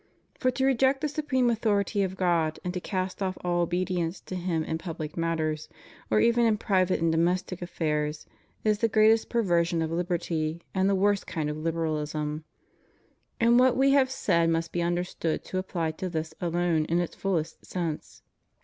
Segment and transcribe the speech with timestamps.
[0.39, 4.35] For, to reject the supreme authority of God, and to cast off all obedience to
[4.35, 5.69] Him in public matters,
[6.09, 8.25] or even in pri vate and domestic affairs,
[8.63, 12.45] is the greatest perversion of liberty and the worst kind of Liberalism:
[13.39, 17.13] and what We have said must be understood to apply to this alone in its
[17.15, 18.23] fullest sense.